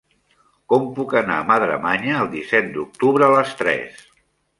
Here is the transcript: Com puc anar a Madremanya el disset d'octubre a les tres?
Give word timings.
Com 0.71 0.85
puc 0.99 1.11
anar 1.19 1.35
a 1.41 1.43
Madremanya 1.49 2.15
el 2.21 2.31
disset 2.31 2.71
d'octubre 2.79 3.29
a 3.29 3.37
les 3.37 3.53
tres? 3.61 4.01